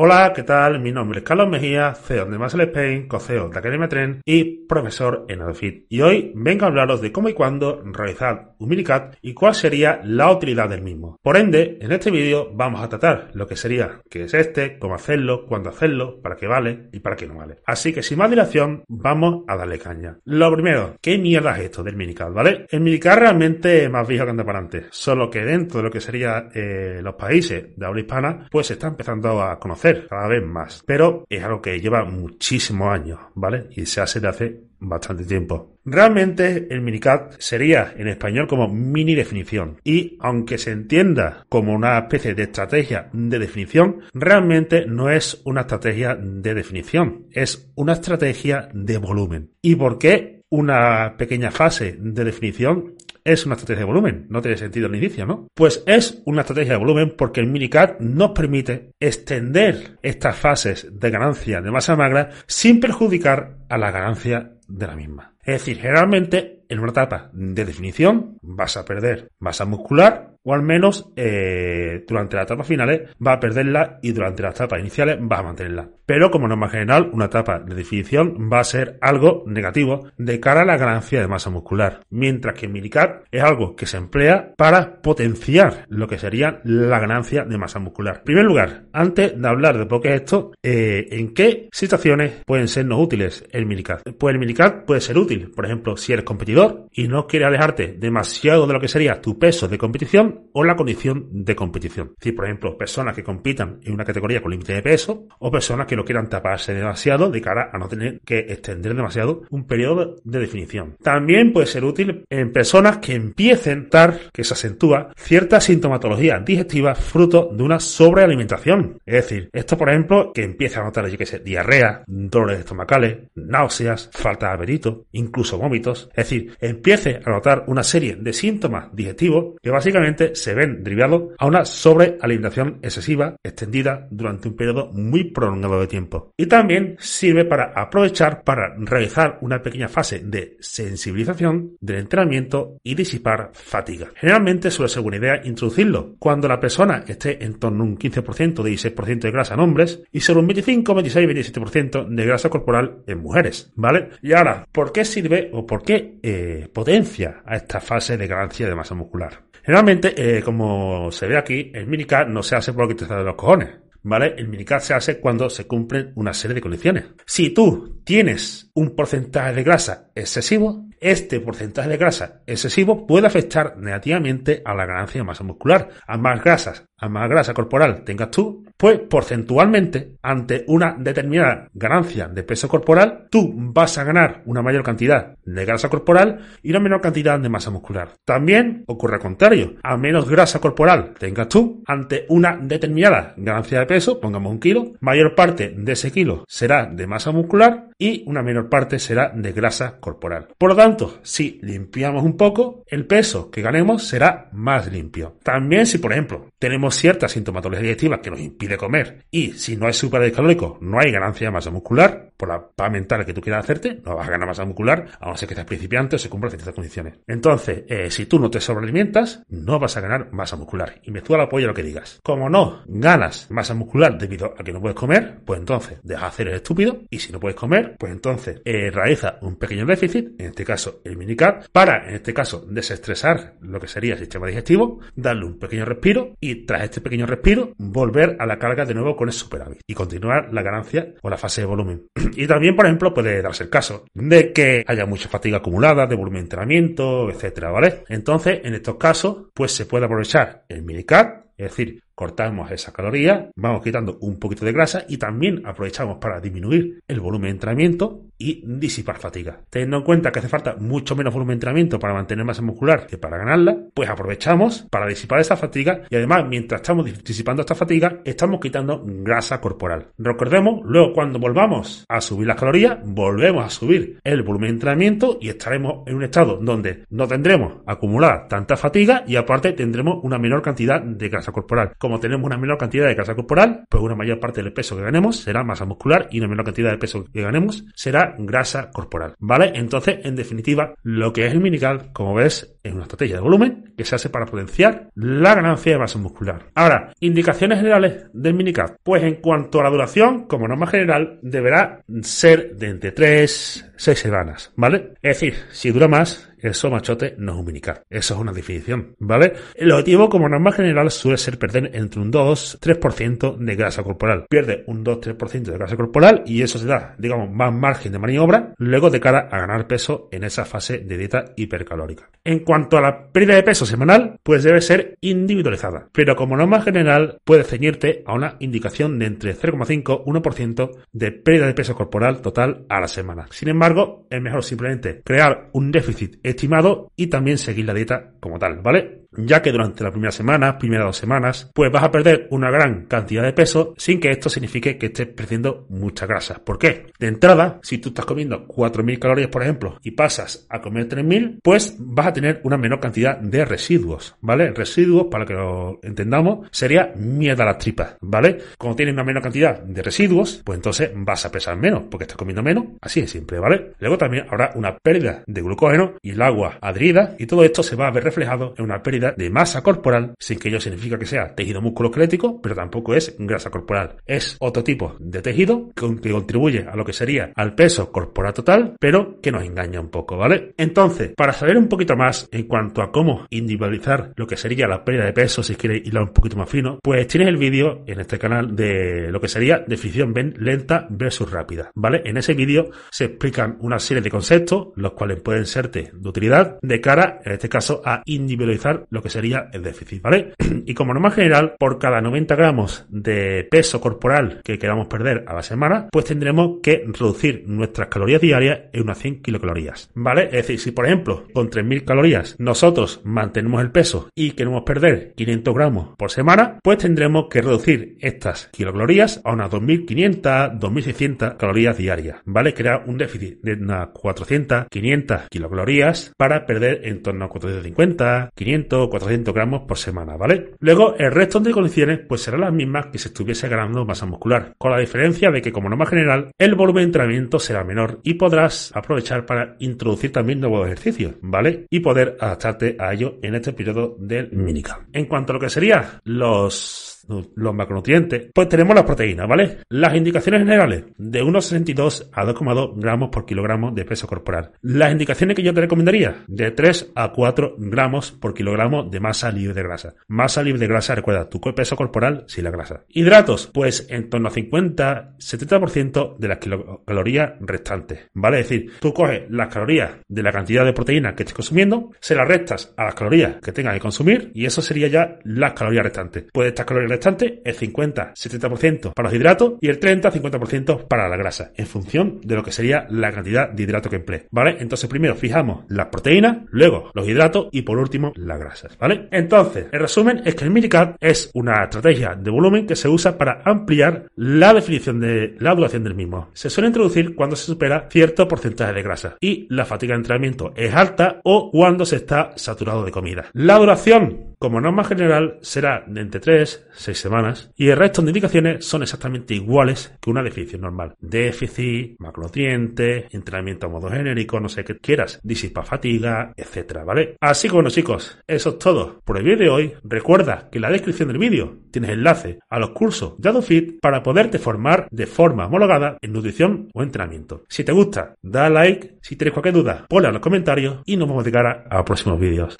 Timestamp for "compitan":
103.22-103.80